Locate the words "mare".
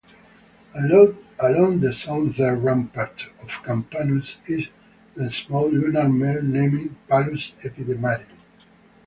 6.09-6.41